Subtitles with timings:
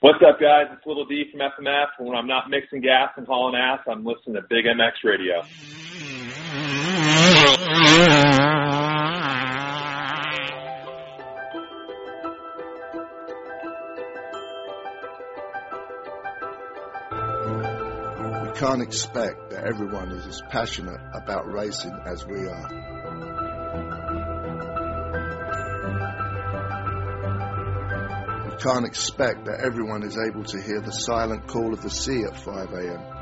[0.00, 0.66] What's up, guys?
[0.72, 1.86] It's Little D from FMF.
[1.98, 5.42] When I'm not mixing gas and hauling ass, I'm listening to Big MX Radio.
[18.44, 22.97] We can't expect that everyone is as passionate about racing as we are.
[28.58, 32.36] Can't expect that everyone is able to hear the silent call of the sea at
[32.36, 33.18] 5 a.m.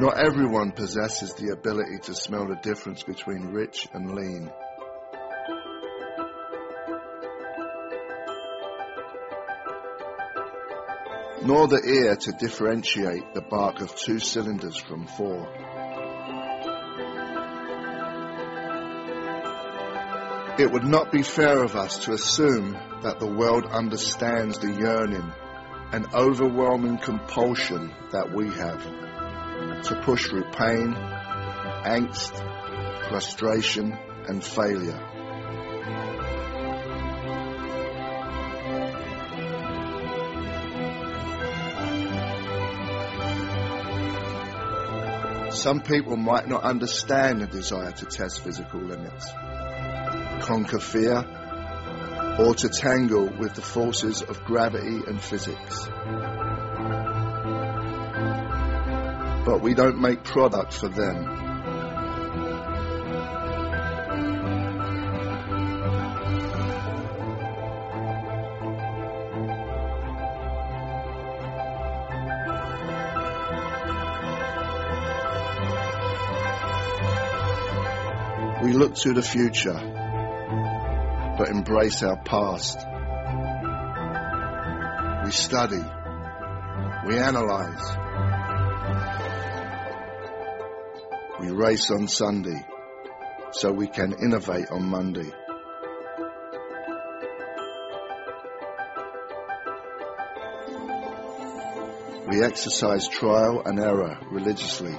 [0.00, 4.50] Not everyone possesses the ability to smell the difference between rich and lean.
[11.44, 15.63] Nor the ear to differentiate the bark of two cylinders from four.
[20.56, 25.32] It would not be fair of us to assume that the world understands the yearning
[25.90, 28.82] and overwhelming compulsion that we have
[29.82, 30.94] to push through pain,
[31.84, 32.38] angst,
[33.08, 35.00] frustration, and failure.
[45.50, 49.28] Some people might not understand the desire to test physical limits,
[50.44, 51.24] conquer fear,
[52.38, 55.86] or to tangle with the forces of gravity and physics.
[59.46, 61.40] But we don't make product for them.
[78.62, 80.03] We look to the future,
[81.44, 82.78] but embrace our past.
[85.26, 85.84] We study.
[87.06, 87.96] We analyze.
[91.40, 92.64] We race on Sunday
[93.50, 95.30] so we can innovate on Monday.
[102.26, 104.98] We exercise trial and error religiously.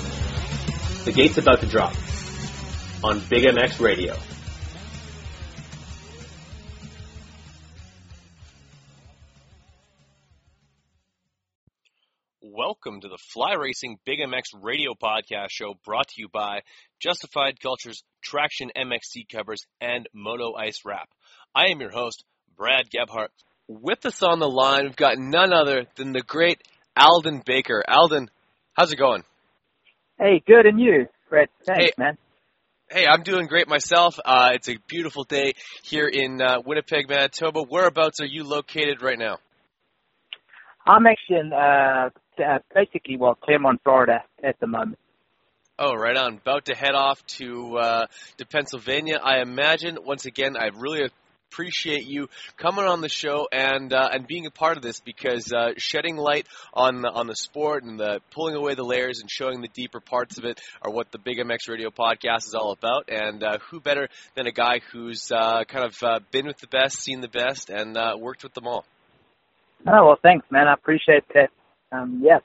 [1.03, 1.95] The gate's about to drop
[3.03, 4.15] on Big MX Radio.
[12.39, 16.59] Welcome to the Fly Racing Big MX radio podcast show brought to you by
[17.01, 21.09] Justified Cultures, Traction MXC covers, and Moto Ice Wrap.
[21.55, 22.23] I am your host,
[22.55, 23.31] Brad Gebhart.
[23.67, 26.61] With us on the line, we've got none other than the great
[26.95, 27.83] Aldon Baker.
[27.87, 28.29] Aldon,
[28.73, 29.23] how's it going?
[30.21, 31.49] Hey, good, and you, Brad?
[31.65, 32.03] Thanks, Hey.
[32.03, 32.15] man.
[32.91, 34.19] Hey, I'm doing great myself.
[34.23, 37.63] Uh, it's a beautiful day here in uh, Winnipeg, Manitoba.
[37.63, 39.39] Whereabouts are you located right now?
[40.85, 44.99] I'm actually in, uh, uh, basically, well, Clermont, Florida at the moment.
[45.79, 46.35] Oh, right on.
[46.35, 48.05] About to head off to uh,
[48.37, 49.19] to Pennsylvania.
[49.23, 49.97] I imagine.
[50.05, 51.09] Once again, I really
[51.51, 55.51] appreciate you coming on the show and uh, and being a part of this because
[55.51, 59.29] uh, shedding light on the, on the sport and the pulling away the layers and
[59.29, 62.71] showing the deeper parts of it are what the Big MX Radio podcast is all
[62.71, 63.09] about.
[63.09, 66.67] And uh, who better than a guy who's uh, kind of uh, been with the
[66.67, 68.85] best, seen the best, and uh, worked with them all.
[69.87, 70.67] Oh, well, thanks, man.
[70.67, 71.49] I appreciate that.
[71.91, 72.39] Um, yeah.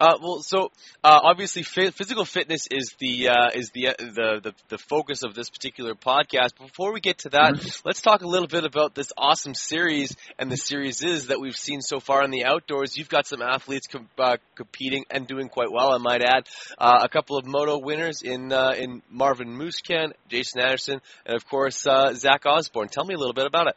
[0.00, 0.70] Uh, well, so
[1.04, 5.34] uh, obviously, fi- physical fitness is the uh, is the, the the the focus of
[5.34, 6.52] this particular podcast.
[6.58, 10.16] But before we get to that, let's talk a little bit about this awesome series
[10.38, 12.96] and the series is that we've seen so far in the outdoors.
[12.96, 15.92] You've got some athletes com- uh, competing and doing quite well.
[15.92, 16.48] I might add
[16.78, 21.46] uh, a couple of moto winners in uh, in Marvin Musquin, Jason Anderson, and of
[21.46, 22.88] course uh, Zach Osborne.
[22.88, 23.76] Tell me a little bit about it.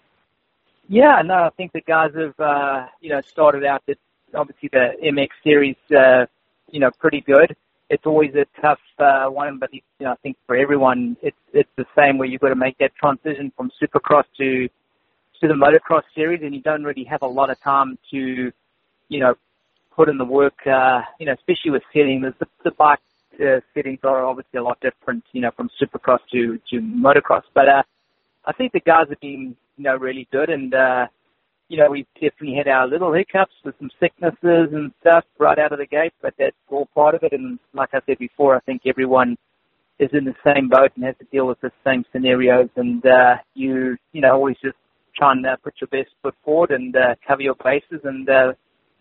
[0.88, 3.98] Yeah, no, I think the guys have, uh, you know, started out that
[4.35, 6.25] obviously the MX series, uh,
[6.71, 7.56] you know, pretty good.
[7.89, 11.69] It's always a tough uh, one, but you know, I think for everyone, it's it's
[11.77, 14.68] the same where you've got to make that transition from Supercross to
[15.41, 18.51] to the motocross series, and you don't really have a lot of time to,
[19.09, 19.35] you know,
[19.95, 20.65] put in the work.
[20.65, 23.00] Uh, you know, especially with settings, the, the bike
[23.36, 27.44] uh, settings are obviously a lot different, you know, from Supercross to to motocross.
[27.53, 27.83] But uh,
[28.45, 31.07] I think the guys have been, you know, really good, and uh,
[31.69, 35.71] you know, we've definitely had our little hiccups with some sicknesses and stuff right out
[35.71, 37.33] of the gate, but that's all part of it.
[37.33, 39.38] And like I said before, I think everyone
[40.00, 42.69] is in the same boat and has to deal with the same scenarios.
[42.75, 44.75] And uh, you, you know, always just
[45.15, 48.54] try and uh, put your best foot forward and uh, cover your bases and uh,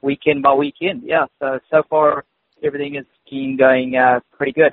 [0.02, 1.02] weekend by weekend.
[1.04, 1.26] Yeah.
[1.40, 2.24] So so far
[2.62, 4.72] everything is keen going uh, pretty good.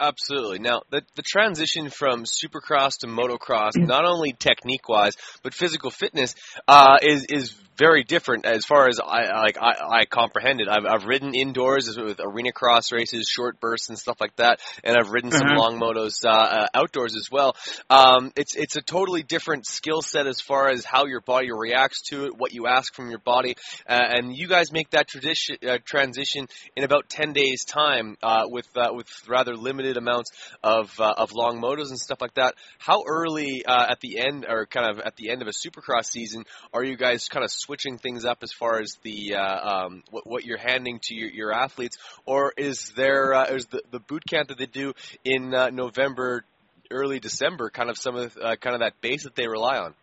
[0.00, 0.60] Absolutely.
[0.60, 5.12] Now, the the transition from supercross to motocross, not only technique wise,
[5.42, 6.34] but physical fitness,
[6.66, 10.68] uh, is is very different as far as I like I, I comprehend it.
[10.68, 14.96] I've I've ridden indoors with arena cross races, short bursts, and stuff like that, and
[14.96, 17.56] I've ridden some long motos uh, uh, outdoors as well.
[17.88, 22.02] Um, it's it's a totally different skill set as far as how your body reacts
[22.10, 23.56] to it, what you ask from your body,
[23.88, 28.42] uh, and you guys make that tradition uh, transition in about ten days time uh,
[28.44, 30.30] with uh, with rather limited amounts
[30.62, 32.54] of uh, of long motos and stuff like that.
[32.78, 36.04] How early uh, at the end, or kind of at the end of a supercross
[36.04, 36.44] season,
[36.74, 40.26] are you guys kind of switching things up as far as the uh, um, what,
[40.26, 44.24] what you're handing to your, your athletes, or is there uh, is the, the boot
[44.28, 44.92] camp that they do
[45.24, 46.44] in uh, November,
[46.90, 49.94] early December, kind of some of uh, kind of that base that they rely on?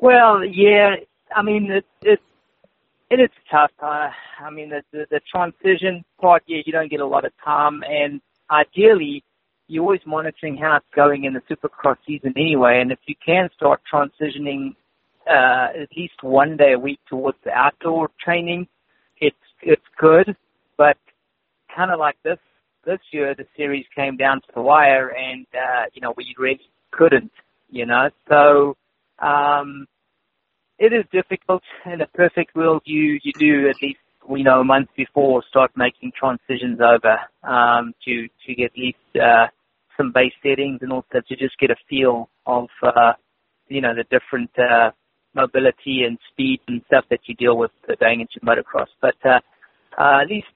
[0.00, 0.94] Well, yeah.
[1.34, 2.20] I mean, it it
[3.10, 3.72] it is tough.
[3.82, 7.32] Uh, I mean, the, the the transition part, yeah, you don't get a lot of
[7.44, 9.24] time, and ideally,
[9.66, 12.78] you're always monitoring how it's going in the Supercross season anyway.
[12.80, 14.76] And if you can start transitioning
[15.28, 18.68] uh, at least one day a week towards the outdoor training,
[19.18, 20.36] it's it's good.
[20.76, 20.96] But
[21.74, 22.38] kind of like this
[22.84, 26.60] this year, the series came down to the wire, and uh, you know we really
[26.92, 27.32] couldn't,
[27.70, 28.10] you know.
[28.28, 28.76] So
[29.18, 29.86] um,
[30.78, 31.62] it is difficult.
[31.84, 35.72] In a perfect world, you you do at least you know a month before start
[35.76, 39.46] making transitions over um, to to get at least uh,
[39.96, 43.12] some base settings and also to just get a feel of uh,
[43.68, 44.90] you know the different uh,
[45.36, 48.88] mobility and speed and stuff that you deal with going into motocross.
[49.00, 49.40] But uh,
[49.96, 50.48] uh, at least,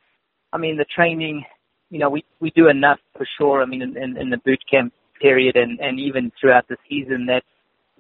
[0.52, 1.44] I mean, the training,
[1.90, 3.62] you know, we we do enough for sure.
[3.62, 7.26] I mean, in, in, in the boot camp period and and even throughout the season,
[7.26, 7.42] that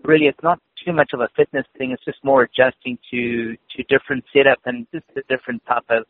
[0.02, 1.92] really it's not too much of a fitness thing.
[1.92, 6.04] It's just more adjusting to to different setup and just a different type of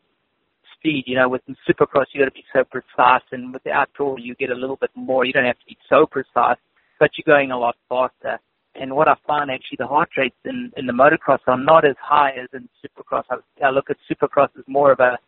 [0.77, 1.05] speed.
[1.07, 4.35] You know, with supercross, you got to be so precise, and with the outdoor, you
[4.35, 5.25] get a little bit more.
[5.25, 6.59] You don't have to be so precise,
[6.99, 8.39] but you're going a lot faster.
[8.81, 11.97] And what I find actually, the heart rates in, in the motocross are not as
[12.01, 13.25] high as in supercross.
[13.31, 15.19] I, I look at supercross as more of a,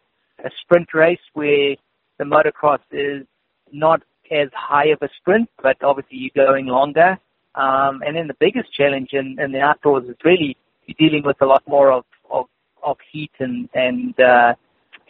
[0.42, 1.76] a sprint race where
[2.18, 3.26] the motocross is
[3.70, 7.18] not as high of a sprint, but obviously you're going longer.
[7.54, 10.56] Um, and then the biggest challenge in, in the outdoors is really
[10.86, 12.46] you're dealing with a lot more of, of,
[12.82, 14.54] of heat and, and, uh,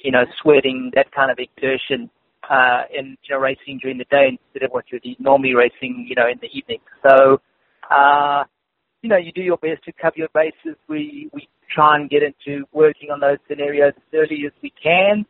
[0.03, 2.11] you know, sweating, that kind of exertion,
[2.51, 6.17] uh, in, you know, racing during the day instead of what you're normally racing, you
[6.17, 6.81] know, in the evening.
[7.09, 7.41] So,
[7.91, 8.45] uh,
[9.03, 10.77] you know, you do your best to cover your bases.
[10.89, 15.27] We, we try and get into working on those scenarios as early as we can,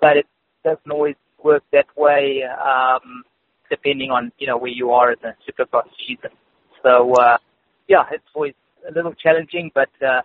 [0.00, 0.26] but it
[0.64, 3.24] doesn't always work that way, um,
[3.70, 6.30] depending on, you know, where you are in the Supercross season.
[6.82, 7.38] So, uh,
[7.88, 8.54] yeah, it's always
[8.88, 10.22] a little challenging, but, uh,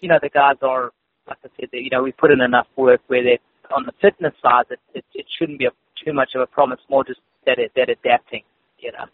[0.00, 0.90] you know, the guys are,
[1.28, 3.38] like I said, you know, we put in enough work where they
[3.72, 5.70] on the fitness side, it, it, it shouldn't be a,
[6.04, 6.78] too much of a problem.
[6.78, 8.42] It's more just that, that adapting,
[8.78, 9.06] you know.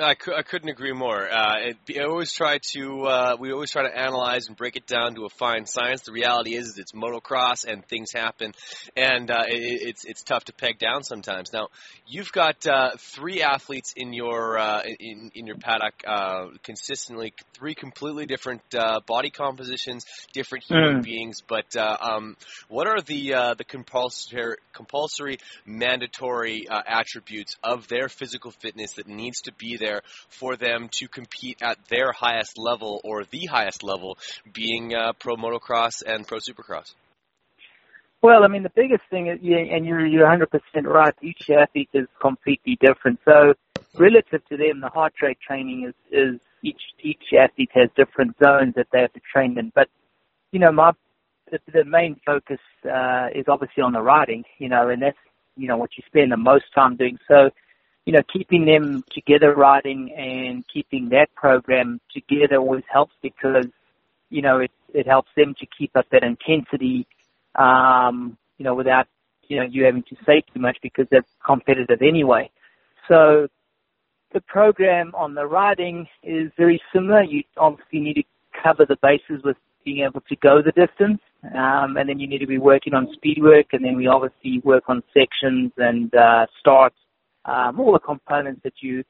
[0.00, 1.28] I, cu- I couldn't agree more.
[1.28, 4.86] Uh, it, I always try to uh, we always try to analyze and break it
[4.86, 6.02] down to a fine science.
[6.02, 8.52] The reality is, is it's motocross and things happen,
[8.96, 11.52] and uh, it, it's it's tough to peg down sometimes.
[11.52, 11.68] Now
[12.06, 17.74] you've got uh, three athletes in your uh, in in your paddock uh, consistently, three
[17.74, 21.02] completely different uh, body compositions, different human Mm.
[21.02, 21.42] beings.
[21.46, 22.36] But uh, um,
[22.68, 29.08] what are the uh, the compulsory compulsory mandatory uh, attributes of their physical fitness that
[29.08, 29.87] needs to be there
[30.28, 34.18] for them to compete at their highest level or the highest level,
[34.52, 36.94] being uh, pro motocross and pro supercross?
[38.20, 40.48] Well, I mean, the biggest thing is, yeah, and you're you're 100%
[40.84, 41.14] right.
[41.22, 43.20] Each athlete is completely different.
[43.24, 43.54] So,
[43.96, 48.74] relative to them, the heart rate training is is each each athlete has different zones
[48.74, 49.70] that they have to train in.
[49.72, 49.88] But,
[50.50, 50.92] you know, my
[51.52, 54.42] the, the main focus uh, is obviously on the riding.
[54.58, 55.16] You know, and that's
[55.56, 57.18] you know what you spend the most time doing.
[57.28, 57.50] So,
[58.04, 63.66] you know, keeping them together riding and keeping that program together always helps because,
[64.30, 67.06] you know, it it helps them to keep up that intensity
[67.58, 69.06] um, you know, without,
[69.48, 72.50] you know, you having to say too much because they're competitive anyway.
[73.08, 73.48] So
[74.32, 77.22] the program on the riding is very similar.
[77.22, 78.22] You obviously need to
[78.62, 81.20] cover the bases with being able to go the distance,
[81.54, 84.60] um, and then you need to be working on speed work, and then we obviously
[84.64, 86.96] work on sections and uh, starts,
[87.48, 89.04] um, all the components that you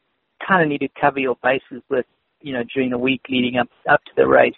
[0.47, 2.07] kind of need to cover your bases with,
[2.40, 4.54] you know, during the week leading up up to the race.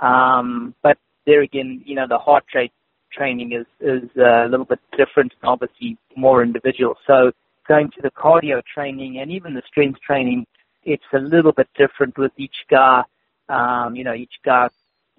[0.00, 2.72] Um, but there again, you know, the heart rate
[3.12, 6.96] training is is uh, a little bit different, and obviously more individual.
[7.06, 7.32] So
[7.68, 10.46] going to the cardio training and even the strength training,
[10.84, 13.02] it's a little bit different with each guy.
[13.48, 14.68] Um, you know, each guy.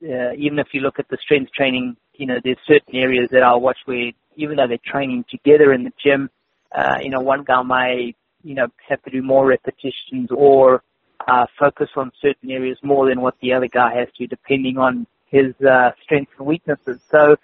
[0.04, 3.42] Uh, even if you look at the strength training, you know, there's certain areas that
[3.42, 6.30] I'll watch where even though they're training together in the gym,
[6.74, 10.84] uh, you know, one guy may, you know, have to do more repetitions or
[11.28, 15.08] uh, focus on certain areas more than what the other guy has to, depending on
[15.28, 17.00] his uh, strengths and weaknesses.
[17.10, 17.36] So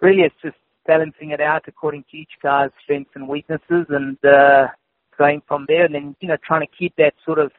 [0.00, 4.68] really it's just balancing it out according to each guy's strengths and weaknesses and uh,
[5.16, 7.52] going from there and then, you know, trying to keep that sort of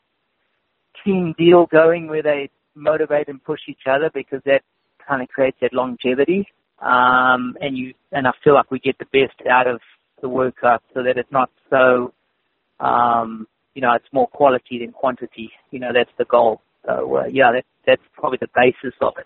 [1.03, 4.62] team deal going where they motivate and push each other because that
[5.08, 6.48] kind of creates that longevity.
[6.79, 9.79] Um, and you, and I feel like we get the best out of
[10.23, 12.13] the World Cup so that it's not so,
[12.79, 15.51] um, you know, it's more quality than quantity.
[15.69, 16.61] You know, that's the goal.
[16.85, 19.25] So, uh, yeah, that, that's probably the basis of it.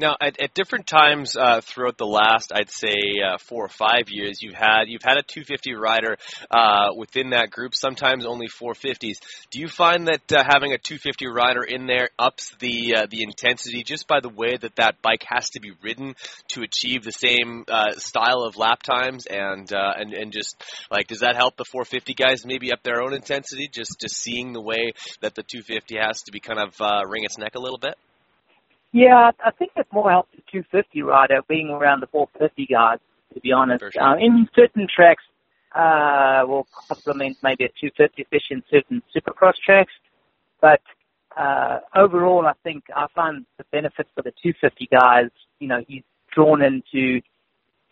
[0.00, 4.08] Now, at, at different times uh, throughout the last, I'd say uh, four or five
[4.08, 6.16] years, you've had you've had a 250 rider
[6.50, 7.74] uh, within that group.
[7.74, 9.18] Sometimes only 450s.
[9.50, 13.22] Do you find that uh, having a 250 rider in there ups the uh, the
[13.22, 16.14] intensity just by the way that that bike has to be ridden
[16.48, 20.56] to achieve the same uh, style of lap times and and and just
[20.90, 23.68] like does that help the 450 guys maybe up their own intensity?
[23.68, 27.36] Just just seeing the way that the 250 has to be kind of wring its
[27.36, 27.96] neck a little bit.
[28.92, 32.98] Yeah, I think it more helps the 250 rider being around the 450 guys,
[33.34, 33.84] to be honest.
[33.92, 34.02] Sure.
[34.02, 35.22] Uh, in certain tracks,
[35.74, 39.92] uh, will complement maybe a 250 fish in certain supercross tracks,
[40.60, 40.80] but
[41.36, 45.30] uh, overall, I think I find the benefit for the 250 guys,
[45.60, 46.02] you know, he's
[46.34, 47.20] drawn into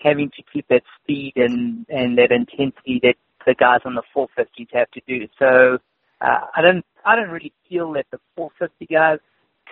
[0.00, 3.14] having to keep that speed and, and that intensity that
[3.47, 5.28] the guys on the 450s have to do.
[5.38, 5.78] So,
[6.21, 9.19] uh, I don't, I don't really feel that the 450 guys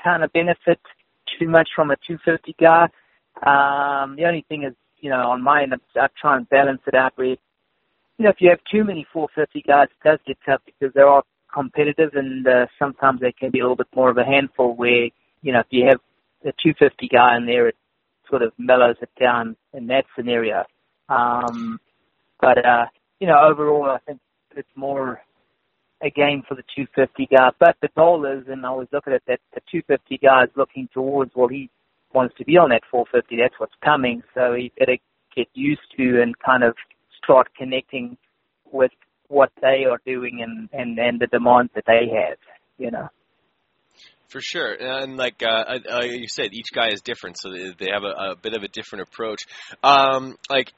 [0.02, 0.80] kind of benefit
[1.38, 2.84] too much from a 250 guy.
[3.42, 6.80] Um, the only thing is, you know, on my end, I, I try and balance
[6.86, 7.36] it out where, you
[8.18, 11.08] know, if you have too many 450 guys, it does get tough because they are
[11.08, 14.74] all competitive and uh, sometimes they can be a little bit more of a handful
[14.74, 15.08] where,
[15.42, 16.00] you know, if you have
[16.42, 17.76] a 250 guy in there, it
[18.28, 20.64] sort of mellows it down in that scenario.
[21.08, 21.78] Um,
[22.40, 22.86] but, uh,
[23.20, 24.20] you know, overall, I think
[24.56, 25.20] it's more
[26.02, 27.50] a game for the 250 guy.
[27.58, 30.88] But the goal is, and I always look at that the 250 guy is looking
[30.92, 31.70] towards, well, he
[32.12, 33.36] wants to be on that 450.
[33.36, 34.22] That's what's coming.
[34.34, 34.98] So he better
[35.34, 36.74] get used to and kind of
[37.22, 38.16] start connecting
[38.72, 38.92] with
[39.28, 42.38] what they are doing and, and, and the demands that they have,
[42.78, 43.08] you know.
[44.28, 47.90] For sure, and like uh, uh, you said, each guy is different, so they they
[47.92, 49.42] have a, a bit of a different approach.
[49.84, 50.72] Um, like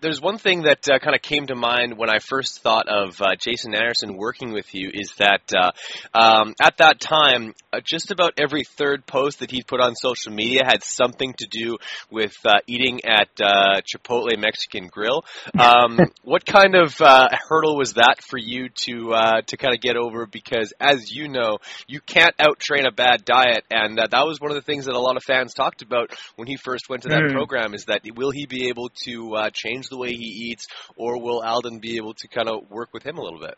[0.00, 3.20] there's one thing that uh, kind of came to mind when I first thought of
[3.20, 5.72] uh, Jason Anderson working with you is that uh,
[6.18, 10.32] um, at that time, uh, just about every third post that he put on social
[10.32, 11.76] media had something to do
[12.10, 15.24] with uh, eating at uh, Chipotle Mexican Grill.
[15.66, 20.26] Um, what kind of hurdle was that for you to to kind of get over?
[20.26, 24.50] Because as you know, you can't out train a bad diet, and that was one
[24.50, 27.08] of the things that a lot of fans talked about when he first went to
[27.08, 27.32] that mm.
[27.32, 27.74] program.
[27.74, 31.78] Is that will he be able to change the way he eats, or will Aldon
[31.78, 33.56] be able to kind of work with him a little bit?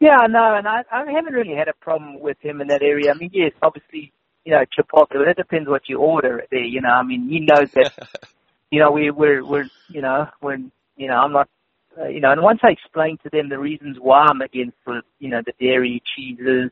[0.00, 3.10] Yeah, no, and I, I haven't really had a problem with him in that area.
[3.10, 4.12] I mean, yes, obviously,
[4.44, 6.64] you know, Chipotle, but it depends what you order there.
[6.64, 7.92] You know, I mean, he knows that,
[8.70, 10.56] you know, we, we're, we're, you know, we're,
[10.96, 11.48] you know, I'm not,
[12.00, 15.02] uh, you know, and once I explain to them the reasons why I'm against, the,
[15.18, 16.70] you know, the dairy, cheeses,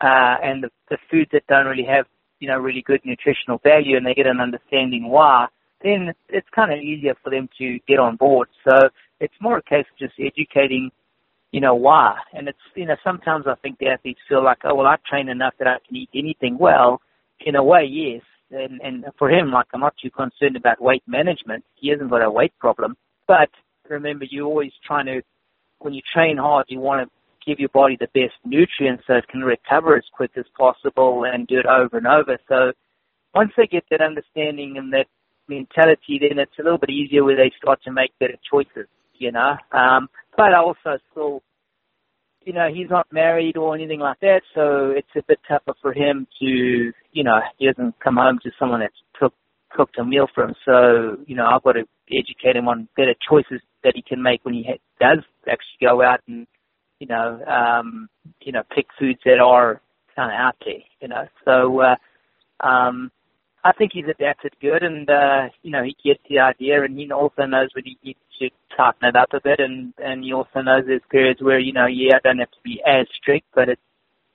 [0.00, 2.06] uh, and the, the foods that don't really have,
[2.40, 5.46] you know, really good nutritional value, and they get an understanding why,
[5.82, 8.48] then it's kind of easier for them to get on board.
[8.68, 8.88] So
[9.20, 10.90] it's more a case of just educating,
[11.52, 12.16] you know, why.
[12.32, 15.28] And it's, you know, sometimes I think the athletes feel like, oh, well, I train
[15.28, 16.58] enough that I can eat anything.
[16.58, 17.00] Well,
[17.44, 18.22] in a way, yes.
[18.50, 21.64] And, and for him, like, I'm not too concerned about weight management.
[21.74, 22.96] He hasn't got a weight problem.
[23.26, 23.50] But
[23.88, 25.22] remember, you're always trying to,
[25.80, 27.10] when you train hard, you want to
[27.46, 31.46] give your body the best nutrients so it can recover as quick as possible and
[31.46, 32.38] do it over and over.
[32.48, 32.72] So
[33.34, 35.06] once they get that understanding and that
[35.48, 38.88] mentality, then it's a little bit easier where they start to make better choices,
[39.18, 39.56] you know.
[39.72, 41.42] Um, but I also still,
[42.44, 45.92] you know, he's not married or anything like that, so it's a bit tougher for
[45.92, 49.36] him to, you know, he doesn't come home to someone that's cooked
[49.76, 50.54] cooked a meal for him.
[50.64, 54.44] So, you know, I've got to educate him on better choices that he can make
[54.44, 56.46] when he ha- does actually go out and,
[56.98, 58.08] you know, um,
[58.40, 59.80] you know, pick foods that are
[60.14, 61.26] kind of out there, you know.
[61.44, 63.10] So, uh, um,
[63.66, 67.10] I think he's adapted good, and uh, you know he gets the idea, and he
[67.10, 70.60] also knows when he needs to tighten it up a bit, and and he also
[70.60, 73.68] knows there's periods where you know yeah, I don't have to be as strict, but
[73.68, 73.80] it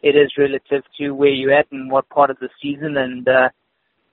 [0.01, 3.49] it is relative to where you're at and what part of the season and uh,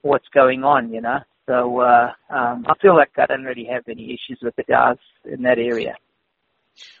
[0.03, 1.19] what's going on, you know.
[1.47, 4.97] So uh, um, I feel like I don't really have any issues with the guys
[5.25, 5.95] in that area.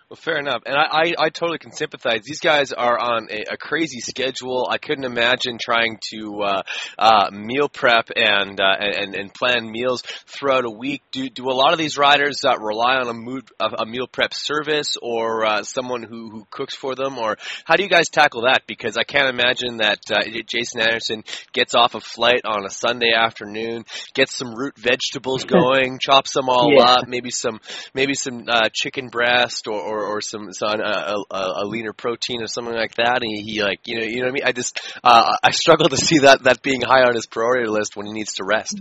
[0.09, 2.21] Well, fair enough, and I, I, I totally can sympathize.
[2.23, 4.67] These guys are on a, a crazy schedule.
[4.67, 6.61] I couldn't imagine trying to uh,
[6.97, 11.03] uh, meal prep and, uh, and and plan meals throughout a week.
[11.11, 14.07] Do do a lot of these riders uh, rely on a, mood, a, a meal
[14.07, 18.09] prep service or uh, someone who, who cooks for them, or how do you guys
[18.09, 18.63] tackle that?
[18.65, 23.11] Because I can't imagine that uh, Jason Anderson gets off a flight on a Sunday
[23.15, 26.93] afternoon, gets some root vegetables going, chops them all yeah.
[26.93, 27.59] up, maybe some
[27.93, 32.41] maybe some uh, chicken breast or, or or, some, some a, a, a, leaner protein
[32.41, 34.43] or something like that, and he, he, like you know you know what I mean.
[34.45, 37.95] I just uh, I struggle to see that that being high on his priority list
[37.95, 38.79] when he needs to rest.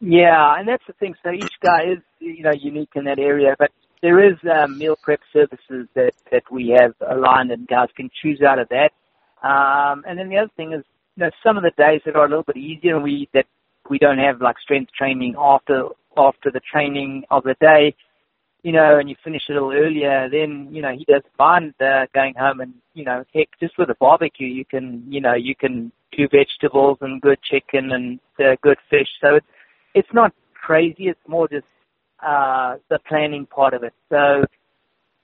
[0.00, 1.14] Yeah, and that's the thing.
[1.22, 3.70] So each guy is you know unique in that area, but
[4.02, 8.40] there is um, meal prep services that that we have aligned, and guys can choose
[8.46, 8.90] out of that.
[9.46, 10.84] Um, and then the other thing is,
[11.16, 13.46] you know, some of the days that are a little bit easier, and we that
[13.88, 17.94] we don't have like strength training after after the training of the day
[18.62, 22.06] you know, and you finish a little earlier, then, you know, he does fine uh,
[22.14, 25.54] going home and, you know, heck, just with a barbecue, you can, you know, you
[25.54, 29.08] can do vegetables and good chicken and uh, good fish.
[29.20, 29.46] So it's,
[29.94, 31.08] it's not crazy.
[31.08, 31.66] It's more just,
[32.22, 33.94] uh, the planning part of it.
[34.10, 34.44] So,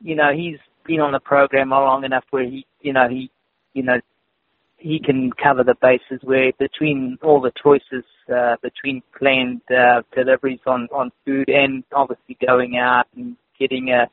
[0.02, 3.30] you know, he's been on the program long enough where he, you know, he,
[3.74, 4.00] you know,
[4.78, 10.60] he can cover the bases where between all the choices uh, between planned uh, deliveries
[10.66, 14.08] on on food and obviously going out and getting a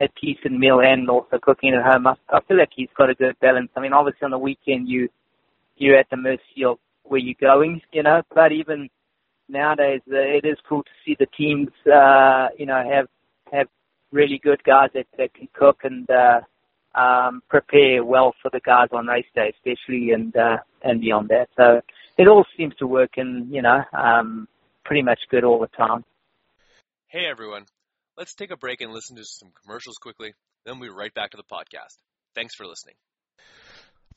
[0.00, 2.06] a decent meal and also cooking at home.
[2.06, 3.68] I, I feel like he's got a good balance.
[3.76, 5.08] I mean, obviously on the weekend you
[5.76, 8.22] you're at the mercy of where you're going, you know.
[8.34, 8.88] But even
[9.48, 13.06] nowadays, uh, it is cool to see the teams, uh, you know, have
[13.52, 13.68] have
[14.12, 16.40] really good guys that that can cook and uh,
[16.94, 21.48] um, prepare well for the guys on race day, especially and uh, and beyond that.
[21.56, 21.80] So
[22.16, 24.48] it all seems to work, and you know, um,
[24.84, 26.04] pretty much good all the time.
[27.08, 27.64] Hey everyone,
[28.16, 30.34] let's take a break and listen to some commercials quickly.
[30.64, 31.96] Then we'll be right back to the podcast.
[32.34, 32.94] Thanks for listening.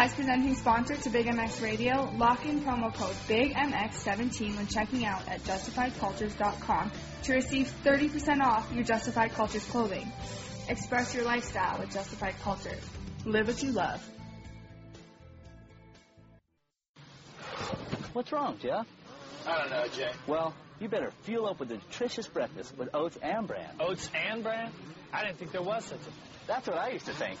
[0.00, 5.26] As presenting sponsor to Big MX Radio, lock in promo code BIGMX17 when checking out
[5.26, 6.92] at justifiedcultures.com
[7.24, 10.12] to receive 30% off your Justified Cultures clothing.
[10.68, 12.80] Express your lifestyle with Justified Cultures.
[13.24, 14.08] Live what you love.
[18.12, 18.86] What's wrong, Jeff?
[19.48, 20.12] I don't know, Jay.
[20.28, 23.68] Well, you better fuel up with a nutritious breakfast with oats and bran.
[23.80, 24.70] Oats and bran?
[25.12, 26.14] I didn't think there was such a thing.
[26.46, 27.40] That's what I used to think.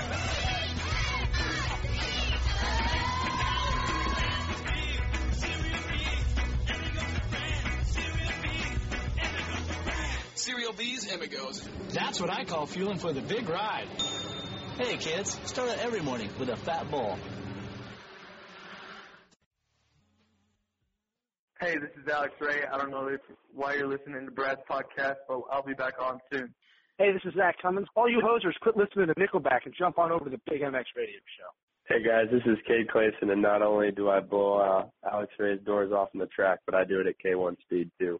[10.41, 11.69] Cereal B's Amigos.
[11.93, 13.87] That's what I call fueling for the big ride.
[14.79, 17.19] Hey kids, start out every morning with a fat bowl.
[21.59, 22.63] Hey, this is Alex Ray.
[22.73, 23.21] I don't know if,
[23.53, 26.51] why you're listening to Brad's podcast, but I'll be back on soon.
[26.97, 27.87] Hey, this is Zach Cummins.
[27.95, 30.85] All you hosers, quit listening to Nickelback and jump on over to the Big MX
[30.97, 31.51] Radio Show.
[31.87, 35.59] Hey guys, this is Cade Clason, and not only do I blow uh, Alex Ray's
[35.63, 38.19] doors off in the track, but I do it at K1 speed too.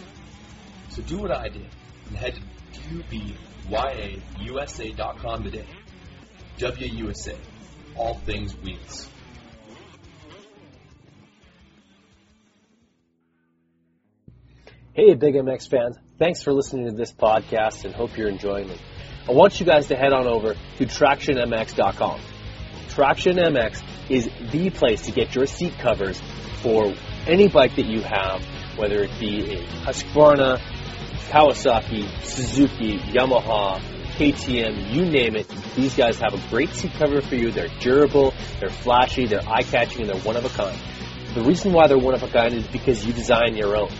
[0.91, 1.67] So do what I did
[2.07, 2.37] and head
[2.73, 2.81] to
[3.69, 5.65] DubyaUSA.com today.
[6.57, 7.37] WUSA,
[7.95, 9.07] all things wheels.
[14.93, 15.97] Hey, Big MX fans.
[16.19, 18.81] Thanks for listening to this podcast and hope you're enjoying it.
[19.29, 22.19] I want you guys to head on over to TractionMX.com.
[22.89, 26.21] Traction MX is the place to get your seat covers
[26.61, 26.93] for
[27.25, 28.43] any bike that you have,
[28.77, 30.59] whether it be a Husqvarna,
[31.31, 33.79] Kawasaki, Suzuki, Yamaha,
[34.17, 35.47] KTM, you name it.
[35.77, 37.51] These guys have a great seat cover for you.
[37.51, 40.77] They're durable, they're flashy, they're eye-catching, and they're one of a kind.
[41.33, 43.91] The reason why they're one of a kind is because you design your own.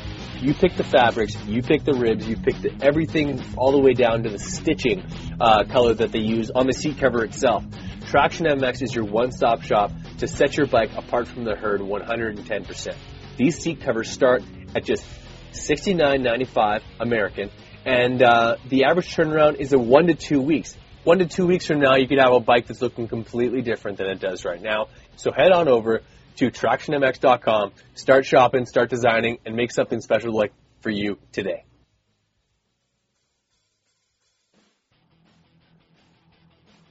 [0.42, 3.94] You pick the fabrics, you pick the ribs, you pick the, everything all the way
[3.94, 5.06] down to the stitching
[5.40, 7.64] uh, color that they use on the seat cover itself.
[8.08, 12.96] Traction MX is your one-stop shop to set your bike apart from the herd 110%.
[13.38, 14.44] These seat covers start
[14.76, 15.06] at just
[15.52, 17.50] $69.95 American,
[17.86, 20.78] and uh, the average turnaround is a one to two weeks.
[21.04, 23.98] One to two weeks from now, you could have a bike that's looking completely different
[23.98, 24.88] than it does right now.
[25.16, 26.02] So head on over
[26.38, 31.66] to TractionMX.com, start shopping, start designing, and make something special like for you today.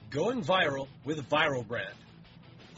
[0.09, 1.93] Going viral with Viral Brand.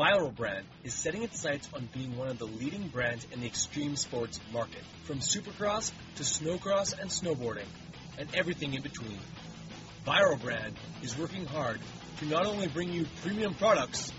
[0.03, 3.47] Viral Brand is setting its sights on being one of the leading brands in the
[3.47, 7.67] extreme sports market, from supercross to snowcross and snowboarding,
[8.17, 9.17] and everything in between.
[10.05, 11.79] Viral Brand is working hard
[12.17, 14.11] to not only bring you premium products,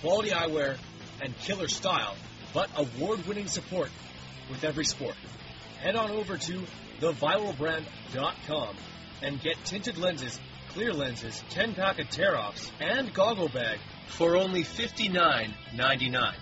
[0.00, 0.76] quality eyewear,
[1.22, 2.16] and killer style,
[2.52, 3.90] but award-winning support
[4.50, 5.14] with every sport.
[5.80, 6.62] Head on over to
[6.98, 8.76] theviralbrand.com
[9.22, 13.78] and get tinted lenses, clear lenses, 10 pack of tear offs, and goggle bag
[14.08, 16.34] for only $59.99.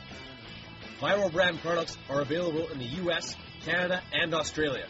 [1.01, 4.87] Viral brand products are available in the US, Canada, and Australia,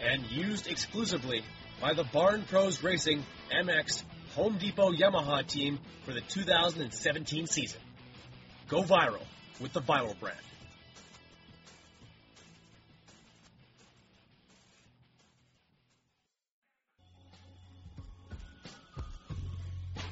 [0.00, 1.42] and used exclusively
[1.80, 4.02] by the Barn Pros Racing MX
[4.34, 7.80] Home Depot Yamaha team for the 2017 season.
[8.68, 9.24] Go viral
[9.60, 10.38] with the Viral brand.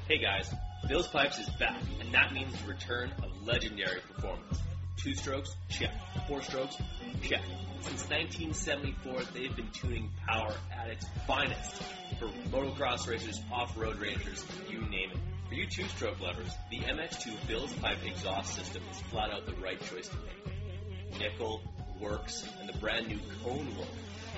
[0.07, 0.49] Hey guys,
[0.87, 4.57] Bill's Pipes is back, and that means the return of legendary performance.
[4.95, 5.91] Two strokes, check.
[6.29, 6.77] Four strokes,
[7.23, 7.41] check.
[7.81, 11.83] Since 1974, they've been tuning power at its finest
[12.19, 15.17] for motocross racers, off-road rangers, you name it.
[15.49, 19.81] For you two-stroke lovers, the MX2 Bill's Pipe exhaust system is flat out the right
[19.91, 21.19] choice to make.
[21.19, 21.61] Nickel,
[21.99, 23.89] works, and the brand new cone look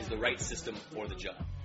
[0.02, 1.36] is the right system for the job.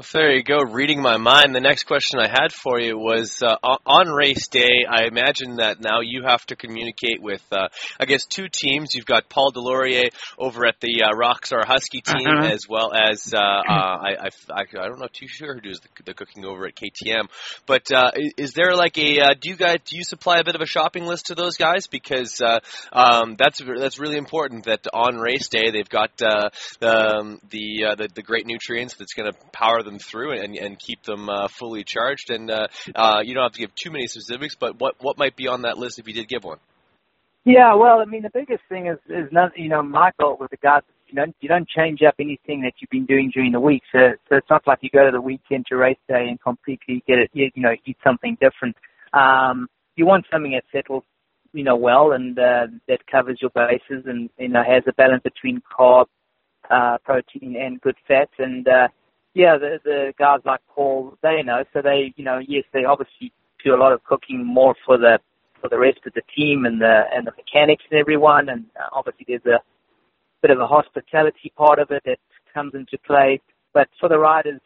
[0.00, 1.56] Well, there you go, reading my mind.
[1.56, 4.86] The next question I had for you was uh, on race day.
[4.88, 7.66] I imagine that now you have to communicate with, uh,
[7.98, 8.94] I guess, two teams.
[8.94, 12.48] You've got Paul Delorier over at the uh, Rockstar Husky team, Mhm.
[12.48, 15.80] as well as uh, uh, I, I, I, I don't know too sure who does
[15.80, 17.24] the, the cooking over at KTM.
[17.66, 20.54] But uh, is there like a uh, do you guys do you supply a bit
[20.54, 22.60] of a shopping list to those guys because uh,
[22.92, 27.84] um, that's that's really important that on race day they've got uh, the um, the,
[27.84, 31.28] uh, the the great nutrients that's going to power them through and and keep them
[31.28, 32.30] uh, fully charged.
[32.30, 35.36] And uh, uh, you don't have to give too many specifics, but what what might
[35.36, 36.58] be on that list if you did give one?
[37.44, 40.50] Yeah, well, I mean, the biggest thing is is not you know my goal with
[40.50, 40.82] the guys.
[41.06, 43.82] You don't you don't change up anything that you've been doing during the week.
[43.90, 43.98] So
[44.28, 47.18] so it's not like you go to the weekend to race day and completely get
[47.18, 47.30] it.
[47.32, 48.76] You, you know, eat something different.
[49.14, 51.04] Um, you want something that settles,
[51.52, 55.22] you know, well and uh, that covers your bases and you know has a balance
[55.22, 56.04] between carb,
[56.70, 58.32] uh, protein, and good fats.
[58.38, 58.88] And uh,
[59.34, 61.64] yeah, the the guys like Paul, they know.
[61.72, 63.32] So they you know yes, they obviously
[63.64, 65.18] do a lot of cooking more for the
[65.60, 68.48] for the rest of the team and the and the mechanics and everyone.
[68.48, 69.60] And uh, obviously there's a
[70.42, 72.18] bit of a hospitality part of it that
[72.54, 73.40] comes into play.
[73.74, 74.60] But for the riders,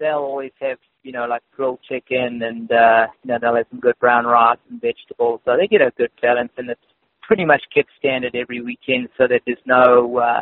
[0.00, 3.80] they'll always have you know like grilled chicken and uh, you know they'll have some
[3.80, 5.40] good brown rice and vegetables.
[5.44, 6.80] So they get a good balance, and it's
[7.22, 10.40] pretty much kept standard every weekend, so that there's no uh,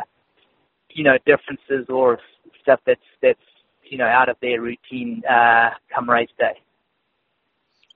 [0.89, 2.19] you know differences or
[2.61, 3.39] stuff that's that's
[3.89, 6.61] you know out of their routine uh, come race day.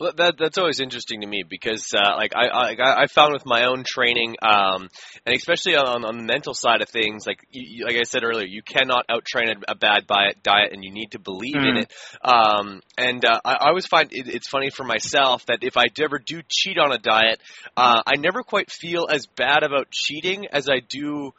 [0.02, 3.46] Well, that that's always interesting to me because, uh, like I, I I found with
[3.46, 4.90] my own training, um,
[5.28, 8.48] and especially on, on the mental side of things, like you, like I said earlier,
[8.48, 11.76] you cannot out train a, a bad diet, diet, and you need to believe in
[11.76, 11.82] Mhm.
[11.84, 11.94] it.
[12.24, 15.86] Um, and uh, I, I always find it, it's funny for myself that if I
[16.02, 17.40] ever do cheat on a diet,
[17.78, 21.34] uh, I never quite feel as bad about cheating as I do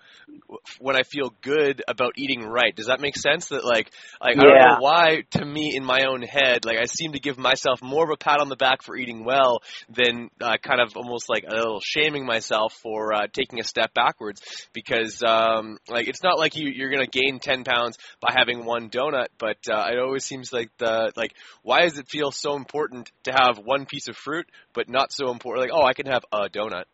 [0.79, 2.75] when I feel good about eating right.
[2.75, 3.49] Does that make sense?
[3.49, 6.85] That like, like I don't know why to me in my own head, like I
[6.85, 10.31] seem to give myself more of a pat on the back for eating well than
[10.41, 14.41] uh, kind of almost like a little shaming myself for uh, taking a step backwards
[14.73, 18.91] because um, like it's not like you you're gonna gain ten pounds by having one
[18.91, 23.11] donut, but uh, it always seems like the like why does it feel so important
[23.25, 26.25] to have one piece of fruit but not so important like oh I can have
[26.33, 26.85] a donut.